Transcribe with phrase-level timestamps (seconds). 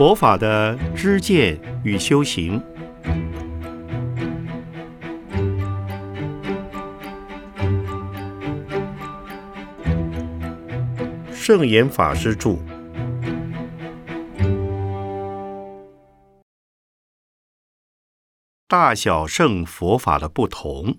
[0.00, 2.58] 佛法的知见与修行。
[11.30, 12.56] 圣严法师著。
[18.66, 20.96] 大小乘佛法的不同。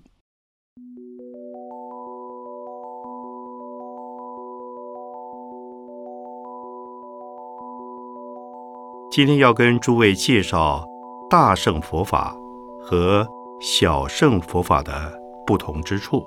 [9.12, 10.88] 今天要跟诸位介绍
[11.30, 12.34] 大乘佛法
[12.82, 13.28] 和
[13.60, 15.12] 小乘佛法的
[15.46, 16.26] 不同之处，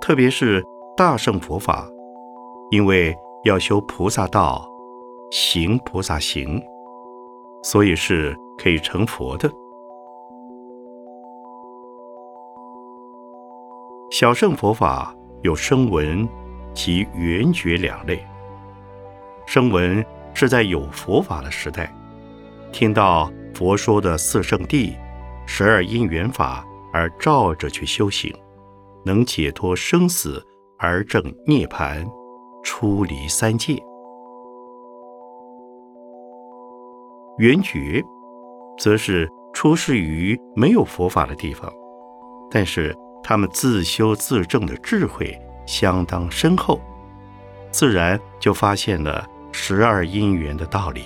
[0.00, 0.64] 特别是
[0.96, 1.86] 大乘佛法，
[2.70, 3.14] 因为
[3.44, 4.66] 要修菩萨道、
[5.30, 6.58] 行菩萨行，
[7.62, 9.52] 所以是可以成佛的。
[14.10, 16.26] 小乘佛法有声闻
[16.72, 18.24] 及缘觉两类，
[19.44, 20.02] 声闻。
[20.38, 21.90] 是在有佛法的时代，
[22.70, 24.94] 听到佛说的四圣谛、
[25.46, 28.30] 十二因缘法而照着去修行，
[29.02, 30.46] 能解脱生死
[30.78, 32.06] 而证涅槃，
[32.62, 33.82] 出离三界。
[37.38, 38.04] 圆觉，
[38.76, 41.72] 则是出世于没有佛法的地方，
[42.50, 46.78] 但是他们自修自证的智慧相当深厚，
[47.70, 49.26] 自然就发现了。
[49.58, 51.04] 十二因缘的道理，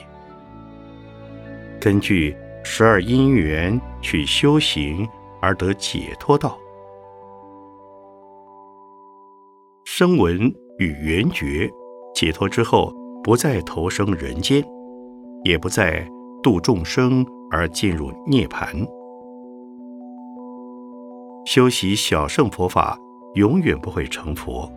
[1.80, 5.08] 根据十二因缘去修行
[5.40, 6.58] 而得解脱道。
[9.84, 11.70] 声闻与缘觉
[12.12, 12.92] 解脱之后，
[13.22, 14.62] 不再投生人间，
[15.44, 16.04] 也不再
[16.42, 18.84] 度众生而进入涅槃。
[21.46, 22.98] 修习小乘佛法，
[23.36, 24.70] 永远不会成佛。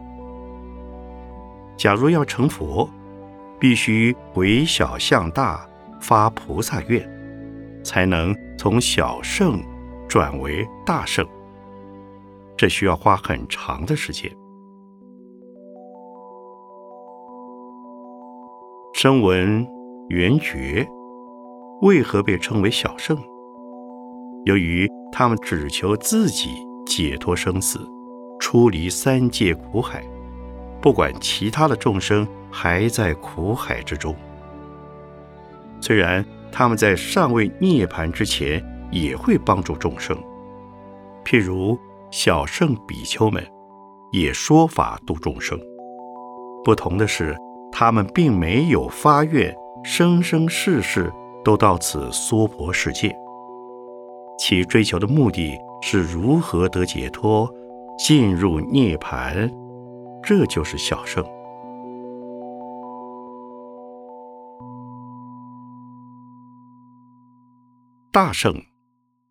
[1.75, 2.87] 假如要成佛，
[3.63, 5.65] 必须回小向大，
[6.01, 7.01] 发菩萨愿，
[7.81, 9.57] 才能从小圣
[10.05, 11.25] 转为大圣。
[12.57, 14.29] 这需要花很长的时间。
[18.93, 19.65] 声闻
[20.09, 20.85] 缘觉
[21.83, 23.17] 为何被称为小圣？
[24.43, 26.49] 由于他们只求自己
[26.85, 27.79] 解脱生死，
[28.41, 30.03] 出离三界苦海，
[30.81, 32.27] 不管其他的众生。
[32.53, 34.15] 还在苦海之中。
[35.81, 40.15] 虽然他们在尚未涅槃之前，也会帮助众生，
[41.25, 41.77] 譬如
[42.11, 43.43] 小圣比丘们，
[44.11, 45.59] 也说法度众生。
[46.63, 47.35] 不同的是，
[47.71, 49.53] 他们并没有发愿
[49.83, 51.11] 生生世世
[51.43, 53.13] 都到此娑婆世界，
[54.37, 57.49] 其追求的目的是如何得解脱，
[57.97, 59.51] 进入涅槃，
[60.21, 61.25] 这就是小圣。
[68.13, 68.63] 大圣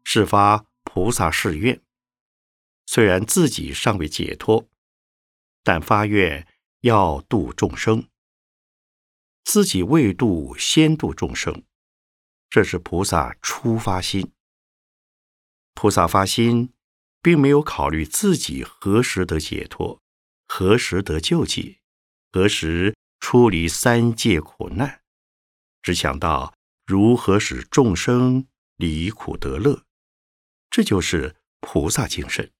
[0.02, 1.80] 是发菩萨誓愿，
[2.84, 4.68] 虽然自己尚未解脱，
[5.62, 6.48] 但发愿
[6.80, 8.08] 要度众生。
[9.44, 11.62] 自己未度，先度众生，
[12.50, 14.32] 这是菩萨初发心。
[15.74, 16.72] 菩萨发心，
[17.22, 20.02] 并没有考虑自己何时得解脱，
[20.48, 21.78] 何时得救济，
[22.32, 25.02] 何时出离三界苦难，
[25.80, 26.52] 只想到
[26.84, 28.48] 如何使众生。
[28.82, 29.84] 离苦得乐，
[30.68, 32.50] 这就是菩萨精神。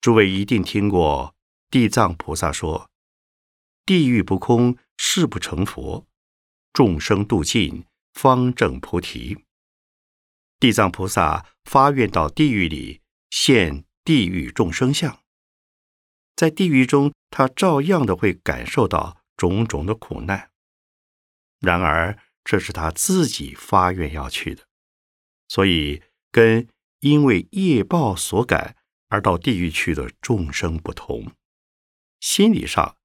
[0.00, 1.36] 诸位一定听过
[1.68, 2.90] 地藏菩萨说
[3.84, 6.06] ：“地狱不空，誓不成佛；
[6.72, 9.44] 众生度尽，方证菩提。”
[10.58, 15.22] 地藏菩萨发愿到地狱里现地狱众生相，
[16.34, 20.50] 在地狱中，他照样的会感受到种种的苦难。
[21.60, 24.68] 然而，这是他自己发愿要去的，
[25.48, 26.68] 所以跟
[27.00, 28.76] 因为业报所感
[29.08, 31.32] 而到地狱去的众生不同，
[32.20, 32.96] 心理上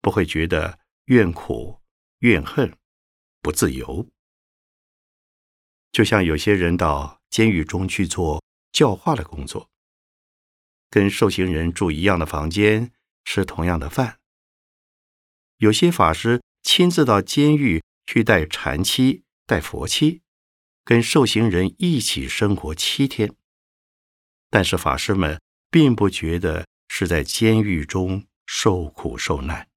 [0.00, 1.80] 不会觉得怨苦、
[2.20, 2.72] 怨恨、
[3.42, 4.08] 不自由。
[5.90, 9.68] 就像有些人到监狱中去做教化的工作，
[10.88, 12.92] 跟受刑人住一样的房间，
[13.24, 14.20] 吃同样的饭。
[15.56, 17.82] 有些法师亲自到监狱。
[18.06, 20.22] 去带禅期、带佛期，
[20.84, 23.34] 跟受刑人一起生活七天。
[24.50, 25.40] 但是法师们
[25.70, 29.68] 并不觉得是在监狱中受苦受难，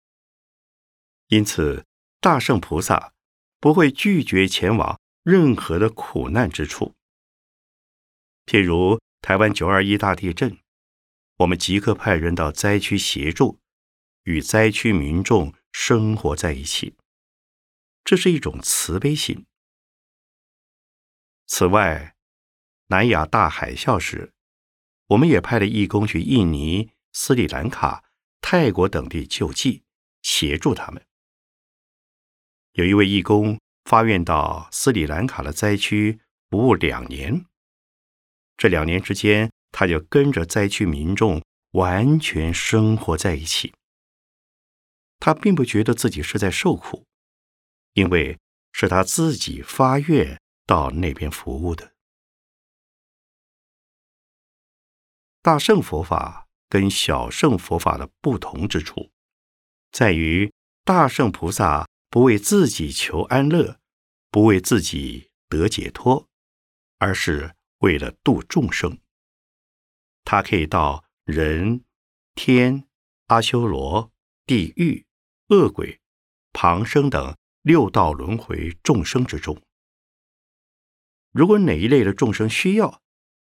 [1.28, 1.86] 因此
[2.22, 3.14] 大圣菩萨
[3.60, 6.94] 不会拒绝前往任何的苦难之处。
[8.46, 10.58] 譬如台湾九二一大地震，
[11.38, 13.60] 我们即刻派人到灾区协助，
[14.24, 16.96] 与灾区民众生活在一起。
[18.08, 19.46] 这是一种慈悲心。
[21.46, 22.16] 此外，
[22.88, 24.32] 南亚大海啸时，
[25.08, 28.06] 我们也派了义工去印尼、斯里兰卡、
[28.40, 29.84] 泰国等地救济，
[30.22, 31.06] 协助他们。
[32.72, 37.44] 有一位义工发愿到斯里兰卡的灾区服务两年，
[38.56, 43.74] 这两年之间，他就跟着灾区民众完全生活在一起。
[45.20, 47.06] 他并不觉得自己是在受苦，
[47.98, 48.40] 因为
[48.74, 51.96] 是他自己发愿到那边服务的。
[55.42, 59.12] 大乘佛法跟小乘佛法的不同之处，
[59.92, 60.54] 在于
[60.84, 63.80] 大乘菩萨不为自己求安乐，
[64.30, 66.30] 不为自己得解脱，
[67.00, 69.00] 而是为了度众生。
[70.24, 71.84] 他可以到人、
[72.36, 72.88] 天、
[73.26, 74.12] 阿修罗、
[74.46, 75.08] 地狱、
[75.48, 76.00] 恶鬼、
[76.54, 77.36] 旁生等
[77.68, 79.62] 六道轮回众生之中。
[81.32, 83.02] 如果哪一类的众生需要，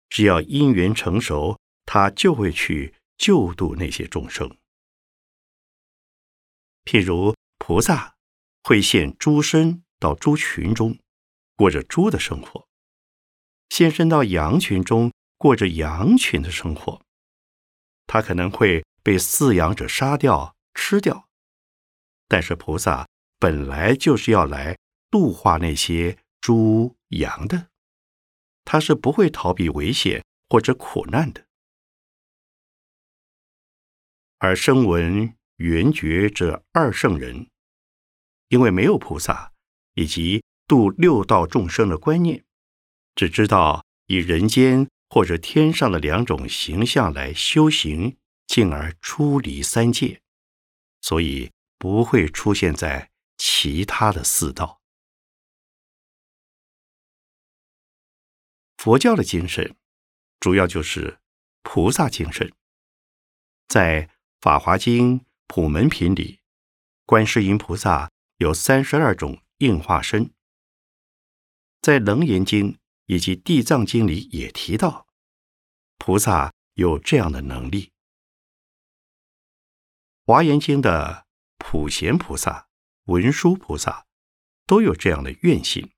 [0.10, 1.60] 只要因缘成熟。
[1.90, 4.58] 他就会去救度那些众生，
[6.84, 8.18] 譬如菩萨
[8.62, 11.00] 会现猪身到猪群中，
[11.56, 12.68] 过着猪的生活；
[13.70, 17.02] 现身到羊群中，过着羊群的生活。
[18.06, 21.30] 他可能会被饲养者杀掉吃掉，
[22.28, 23.08] 但是菩萨
[23.40, 24.78] 本来就是要来
[25.10, 27.68] 度化那些猪羊的，
[28.66, 31.46] 他是不会逃避危险或者苦难的。
[34.40, 37.48] 而声闻、缘觉这二圣人，
[38.50, 39.54] 因为没有菩萨
[39.96, 42.44] 以及度六道众生的观念，
[43.16, 50.22] 只知道以人间或者天上的两种形象来修行，进而出离三界，
[51.02, 54.82] 所以不会出现在其他的四道。
[58.78, 59.76] 佛教的精神，
[60.40, 61.20] 主要就是
[61.62, 62.52] 菩萨精神，
[63.68, 64.10] 在。
[64.50, 66.40] 《法华经·普门品》里，
[67.08, 70.32] 观世音菩萨有三十二种应化身。
[71.82, 72.74] 在《楞严经》
[73.08, 75.08] 以及《地藏经》里也提到，
[75.98, 77.86] 菩萨有这样的能力。
[80.28, 81.26] 《华严经》的
[81.58, 82.67] 普贤菩萨、
[83.08, 84.06] 文殊菩萨
[84.66, 85.92] 都有这样的愿心，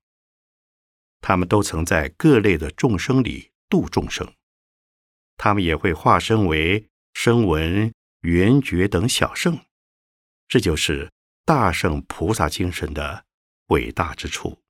[1.20, 4.34] 他们都曾在各类的众生里度众生，
[5.36, 7.92] 他们也会化身为声闻。
[8.22, 9.64] 缘觉等小圣，
[10.46, 11.10] 这就是
[11.46, 13.24] 大圣菩萨精神的
[13.68, 14.62] 伟大之处。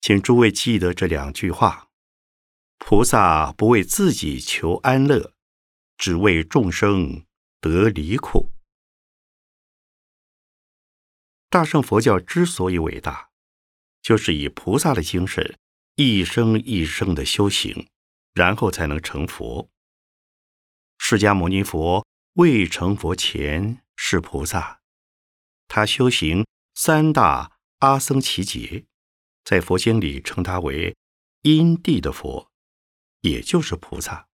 [0.00, 1.90] 请诸位记得这两句话：
[2.78, 5.34] 菩萨不为自己求安乐，
[5.98, 7.26] 只为众生
[7.60, 8.55] 得离苦。
[11.56, 13.30] 大圣佛教之所以伟大，
[14.02, 15.56] 就是以菩萨的精神
[15.94, 17.88] 一生一生的修行。
[18.34, 19.70] 然后才能成佛。
[20.98, 24.82] 释迦牟尼佛未成佛前是菩萨，
[25.68, 28.84] 他修行三大阿僧祇劫，
[29.42, 30.94] 在佛经里称他为
[31.40, 32.50] 因地的佛，
[33.22, 34.28] 也就是菩萨。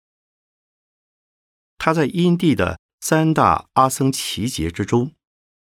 [1.78, 5.14] 他在因地的三大阿僧祇劫之中，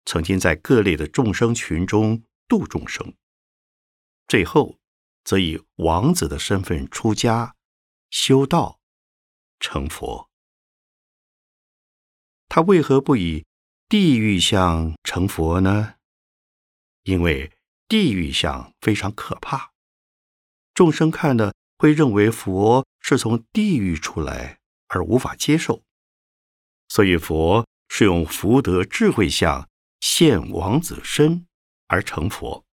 [0.07, 3.15] 曾经在各类的众生群中度众生，
[4.27, 4.79] 最后
[5.23, 7.53] 则以王子的身份出家。
[8.09, 8.81] 修道
[9.59, 10.31] 成佛，
[12.49, 13.45] 他为何不以
[13.89, 15.97] 地狱相成佛呢？
[17.03, 17.53] 因为
[17.89, 19.73] 地狱相非常可怕，
[20.73, 25.83] 众生看了会认为佛是从地狱出来，而无法接受。
[26.89, 29.69] 所以佛是用福德智慧相
[30.01, 31.47] 现王子身
[31.89, 32.65] 而成佛，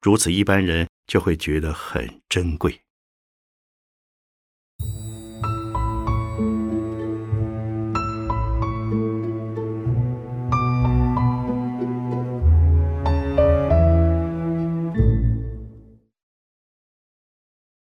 [0.00, 2.82] 如此一般人就会觉得很珍贵。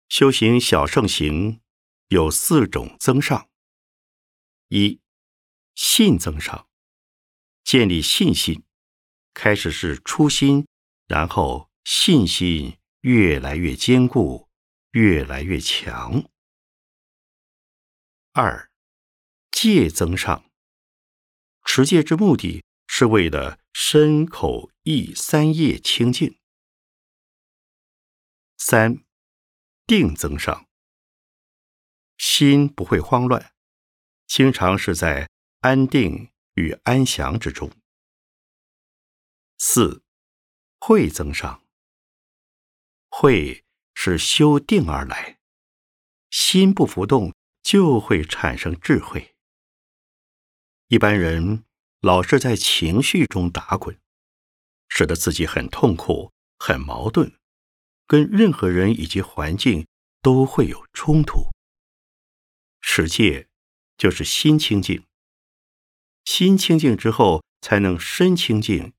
[0.09, 1.61] 修行小圣行
[2.09, 3.49] 有四种增上：
[4.69, 5.01] 一、
[5.75, 6.69] 信增上，
[7.65, 8.63] 建立信心，
[9.35, 10.67] 开始是初心，
[11.07, 14.49] 然后信心越来越坚固，
[14.93, 16.25] 越来越强；
[18.33, 18.71] 二、
[19.51, 20.51] 戒增上，
[21.65, 26.39] 持戒之目的是为了身口意三业清净；
[28.57, 29.05] 三。
[29.85, 30.69] 定增上，
[32.17, 33.53] 心不会慌乱，
[34.27, 35.29] 经常是在
[35.61, 37.71] 安定与安详之中，
[39.59, 40.03] 四，
[40.79, 41.65] 慧增上。
[43.09, 45.39] 慧是修定而来，
[46.31, 49.35] 心不浮动，就会产生智慧。
[50.89, 51.65] 一般人
[52.01, 53.99] 老是在情绪中打滚，
[54.89, 57.35] 使得自己很痛苦、很矛盾，
[58.07, 59.87] 跟任何人以及环境
[60.21, 61.51] 都会有冲突。
[62.81, 63.49] 持戒
[63.97, 65.07] 就是心清净，
[66.25, 68.93] 心清净之后，才能身清净、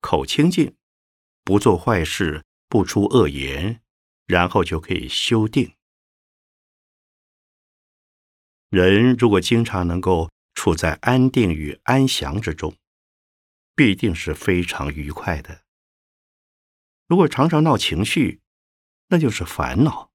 [0.00, 0.76] 口清净，
[1.44, 3.82] 不做坏事，不出恶言，
[4.26, 5.74] 然后就可以修定。
[8.68, 12.76] 人如果经常能够处在安定与安详之中，
[13.74, 15.62] 必定是非常愉快的。
[17.06, 18.40] 如果常常闹情绪，
[19.08, 20.10] 那就是烦恼。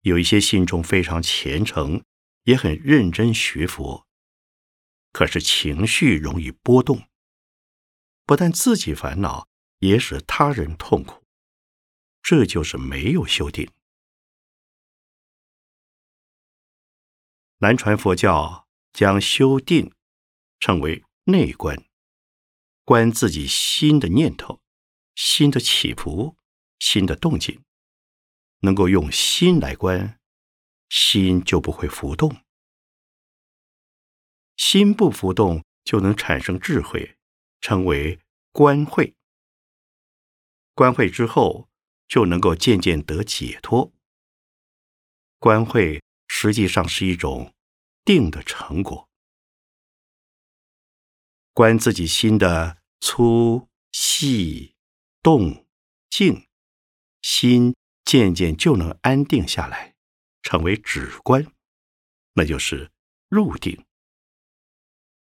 [0.00, 2.02] 有一些心中非常虔诚，
[2.44, 4.06] 也很认真学佛，
[5.12, 7.08] 可是情绪容易波动，
[8.24, 9.48] 不但自己烦恼，
[9.78, 11.24] 也使他人痛苦，
[12.22, 13.70] 这就是没有修定。
[17.58, 19.92] 南传佛教将修定
[20.58, 21.84] 称为内观，
[22.84, 24.62] 观自己心的念头、
[25.14, 26.36] 心的起伏、
[26.78, 27.62] 心的动静。
[28.62, 30.20] 能够用心来观，
[30.90, 32.44] 心就不会浮动。
[34.60, 37.16] 心不浮动，就能产生智慧，
[37.62, 38.20] 称为
[38.52, 39.14] 观慧。
[40.74, 41.70] 观慧之后，
[42.06, 43.90] 就能够渐渐得解脱。
[45.38, 47.54] 观慧实际上是一种
[48.04, 49.08] 定的成果。
[51.54, 54.74] 观自己心的粗细、
[55.22, 55.66] 动
[56.10, 56.46] 静，
[57.22, 57.74] 心。
[58.02, 59.94] 渐渐就能安定下来，
[60.42, 61.46] 成为止观，
[62.32, 62.90] 那就是
[63.28, 63.86] 入定。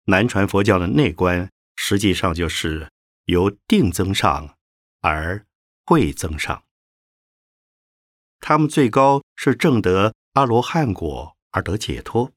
[0.05, 2.91] 南传佛教的内观，实际上就是
[3.25, 4.57] 由定增上
[5.01, 5.45] 而
[5.85, 6.63] 慧增上。
[8.39, 12.31] 他们最高是证得阿罗汉果而得解脱，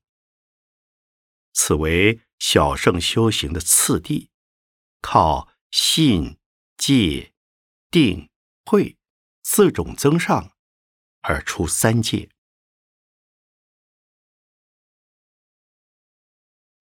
[1.53, 4.31] 此为小圣修行的次第，
[5.01, 6.39] 靠信、
[6.77, 7.33] 戒、
[7.91, 8.29] 定、
[8.65, 8.97] 慧。
[9.49, 10.51] 四种增上，
[11.21, 12.29] 而出三界。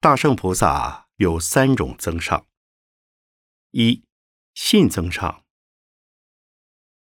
[0.05, 2.45] 大圣菩萨有三种增上：
[3.71, 4.05] 一
[4.53, 5.43] 信增上；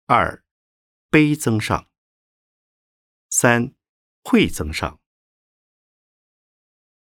[0.05, 0.41] 二
[1.09, 1.89] 悲增上；
[3.29, 3.73] 三
[4.23, 5.01] 慧增上。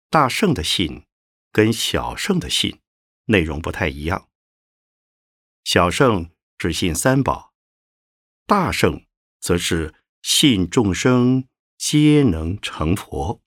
[0.09, 1.07] 大圣的信
[1.53, 2.81] 跟小圣的信
[3.27, 4.27] 内容不太一样。
[5.63, 7.53] 小圣只信三宝。
[8.45, 9.05] 大圣
[9.39, 13.41] 则是信众生皆能成佛。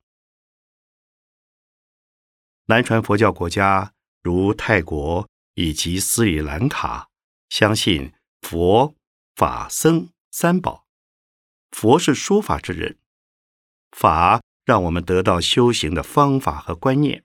[2.71, 7.09] 南传佛教国家如泰国以及斯里兰卡，
[7.49, 8.13] 相信
[8.43, 8.95] 佛
[9.35, 10.87] 法僧三宝。
[11.73, 12.97] 佛是说法之人，
[13.91, 17.25] 法让我们得到修行的方法和观念；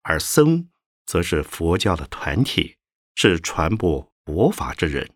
[0.00, 0.70] 而僧
[1.04, 2.78] 则是佛教的团体，
[3.14, 5.10] 是传播佛法之人。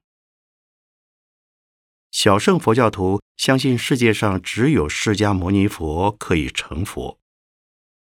[2.11, 7.19] 小乘佛教徒相信世界上只有释迦牟尼佛可以成佛，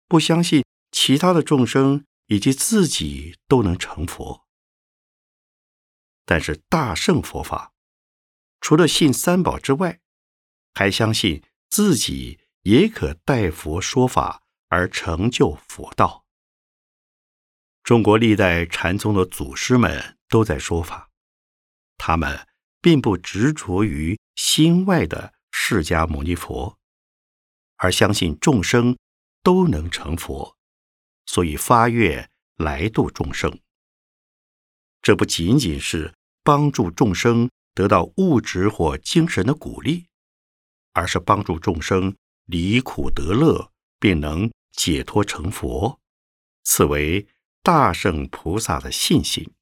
[0.07, 4.47] 不相信其他的众生以及自己都能成佛。
[6.25, 7.73] 但是大乘佛法
[8.61, 10.01] 除了信三宝之外，
[10.75, 16.25] 还相信自己也可代佛说法而成就佛道。
[17.83, 21.11] 中国历代禅宗的祖师们都在说法，
[21.99, 22.47] 他们。
[22.83, 26.79] 并不执着于心外的释迦牟尼佛，
[27.77, 28.97] 而相信众生
[29.43, 30.57] 都能成佛，
[31.31, 33.61] 所以发愿来度众生。
[35.01, 40.07] 这不仅仅是帮助众生得到物质或精神的鼓励，
[40.93, 43.71] 而是帮助众生离苦得乐，
[44.01, 46.01] 并能解脱成佛。
[46.65, 47.29] 此为
[47.63, 49.55] 大圣菩萨的信心。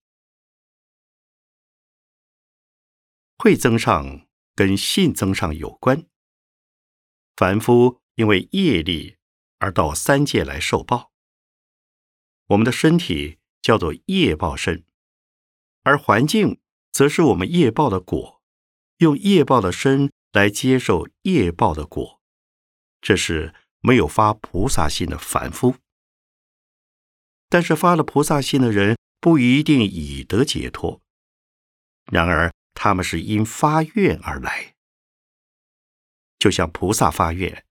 [3.37, 6.06] 慧增上跟信增上有关。
[7.37, 9.18] 凡夫因为业力
[9.58, 11.12] 而到三界来受报，
[12.49, 14.85] 我们的身体叫做业报身，
[15.83, 16.61] 而环境
[16.93, 18.43] 则是我们业报的果，
[18.99, 22.21] 用业报的身来接受业报的果，
[23.00, 25.76] 这是没有发菩萨心的凡夫。
[27.49, 31.00] 但是发了菩萨心的人不一定已得解脱，
[32.11, 32.52] 然而。
[32.81, 34.76] 他们是因发愿而来，
[36.38, 37.67] 就像菩萨发愿，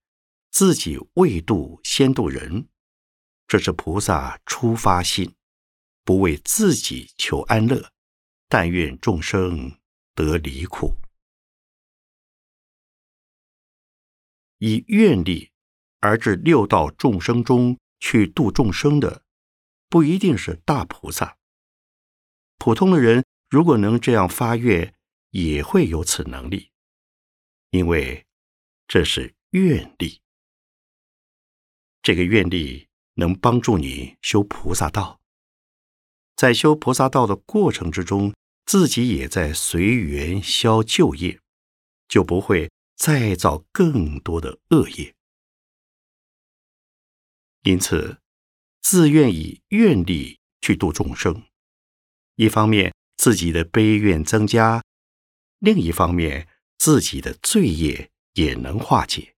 [0.50, 2.68] 自己未度先度人，
[3.48, 5.34] 这是菩萨初发心，
[6.04, 7.90] 不为自己求安乐，
[8.46, 9.80] 但愿众生
[10.14, 10.94] 得离苦。
[14.58, 15.50] 以愿力
[16.00, 19.24] 而至六道众生中去度众生的，
[19.88, 21.38] 不一定是大菩萨。
[22.58, 24.94] 普通的人如果能这样发愿，
[25.30, 26.70] 也会有此能力，
[27.70, 28.26] 因为
[28.86, 30.20] 这是愿力。
[32.02, 32.87] 这个愿力
[33.18, 35.20] 能帮助你修菩萨道，
[36.36, 38.32] 在修菩萨道的过程之中，
[38.64, 41.40] 自己也在随缘消旧业，
[42.08, 45.14] 就不会再造更多的恶业。
[47.64, 48.18] 因此，
[48.80, 51.42] 自愿以愿力去度众生，
[52.36, 54.84] 一方面自己的悲愿增加，
[55.58, 56.46] 另一方面
[56.78, 59.34] 自己的罪业也能化解。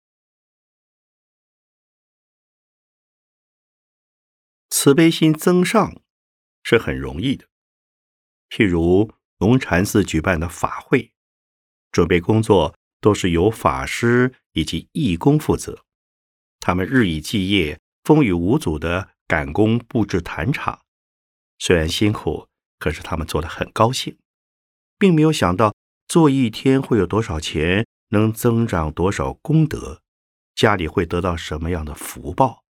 [4.82, 6.00] 慈悲心增上
[6.62, 7.44] 是很容易的。
[8.48, 11.12] 譬如龙禅寺举办的法会，
[11.92, 15.84] 准备工作都是由法师以及义工负责，
[16.60, 20.80] 他们日以继夜、风雨无阻的赶工布置坛场。
[21.58, 24.16] 虽然辛苦，可是他们做的很高兴，
[24.98, 25.74] 并没有想到
[26.08, 30.00] 做一天会有多少钱，能增长多少功德，
[30.54, 32.64] 家里会得到什么样的福报。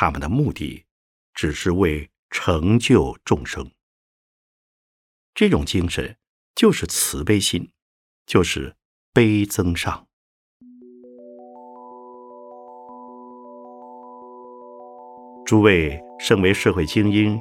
[0.00, 0.86] 他们的目的
[1.34, 3.70] 只是为成就众生，
[5.34, 6.16] 这种精神
[6.54, 7.70] 就是慈悲心，
[8.24, 8.74] 就是
[9.12, 10.06] 悲增上。
[15.44, 17.38] 诸位身为社会精英，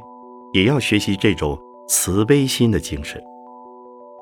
[0.51, 3.24] 也要学习这种慈悲心的精神，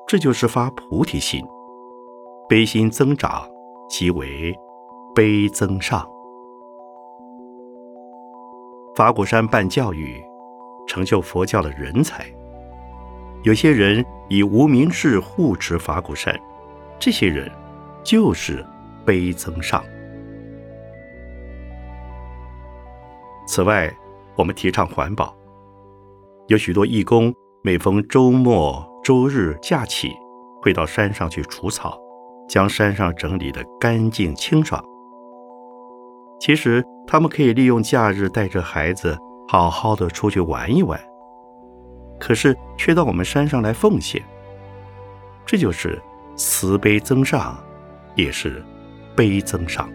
[0.06, 1.44] 这就是发菩提心，
[2.48, 3.50] 悲心增长
[3.90, 4.56] 即为
[5.12, 6.08] 悲增上。
[8.98, 10.20] 法鼓山办教育，
[10.84, 12.26] 成就佛教的人才。
[13.44, 16.36] 有些人以无名氏护持法鼓山，
[16.98, 17.48] 这些人
[18.02, 18.66] 就是
[19.06, 19.84] 悲增上。
[23.46, 23.88] 此外，
[24.34, 25.32] 我们提倡环保，
[26.48, 27.32] 有许多义工
[27.62, 30.10] 每逢周末、周日假期，
[30.60, 31.96] 会到山上去除草，
[32.48, 34.84] 将山上整理得干净清爽。
[36.40, 36.84] 其实。
[37.10, 39.16] 他们可以利用假日带着孩子
[39.48, 41.00] 好好的出去玩一玩，
[42.20, 44.22] 可是却到我们山上来奉献，
[45.46, 45.98] 这就是
[46.36, 47.58] 慈悲增上，
[48.14, 48.62] 也是
[49.16, 49.88] 悲增上。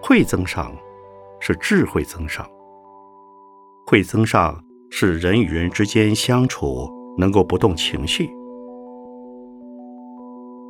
[0.00, 0.72] 慧增上
[1.40, 2.48] 是智慧增上，
[3.84, 8.30] 慧增上是人与人之间相处能够不动情绪。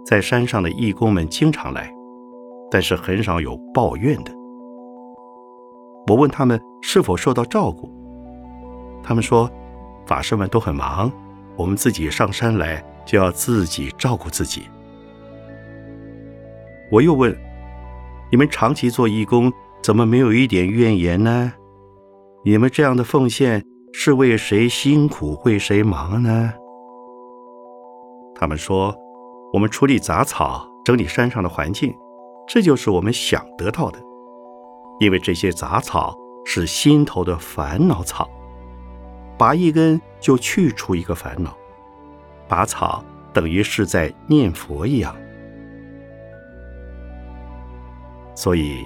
[0.06, 1.99] 在山上的义工们经常来。
[2.70, 4.32] 但是很少有抱怨的。
[6.06, 7.88] 我问他们是否受到照顾，
[9.02, 9.50] 他们说
[10.06, 11.12] 法师们都很忙，
[11.56, 14.62] 我们自己上山来就要自己照顾自己。
[16.90, 17.36] 我又问
[18.30, 19.52] 你们长期做义工，
[19.82, 21.52] 怎么没有一点怨言呢？
[22.44, 26.52] 你们这样的奉献是为谁辛苦为谁忙呢？
[28.34, 28.96] 他们说
[29.52, 31.94] 我们处理杂草，整理山上的环境。
[32.52, 34.00] 这就是我们想得到的，
[34.98, 38.28] 因为这些杂草是心头的烦恼草，
[39.38, 41.56] 拔一根就去除一个烦恼，
[42.48, 45.14] 拔草等于是在念佛一样。
[48.34, 48.84] 所以，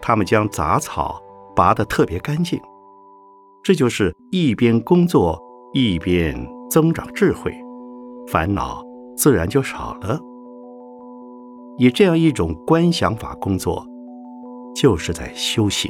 [0.00, 1.22] 他们将杂草
[1.54, 2.58] 拔得特别干净，
[3.62, 5.38] 这就是一边工作
[5.74, 6.34] 一边
[6.70, 7.54] 增长智慧，
[8.26, 8.82] 烦恼
[9.14, 10.18] 自然就少了。
[11.78, 13.86] 以这样一种观想法工作，
[14.74, 15.88] 就是在修行。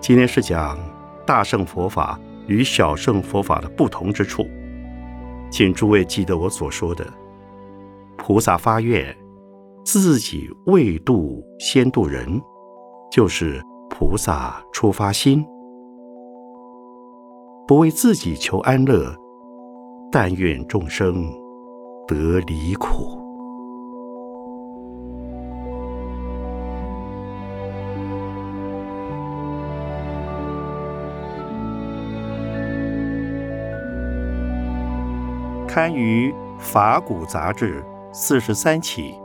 [0.00, 0.78] 今天是讲
[1.26, 4.46] 大乘佛法与小乘佛法的不同之处，
[5.50, 7.06] 请诸位记得我所说的：
[8.16, 9.14] 菩萨发愿，
[9.84, 12.40] 自己未度先度人，
[13.12, 15.44] 就是菩萨出发心。
[17.70, 19.14] 不为自己求安乐，
[20.10, 21.32] 但愿众生
[22.04, 23.16] 得离苦。
[35.68, 37.80] 刊于《法古杂志》
[38.12, 39.19] 四十三期。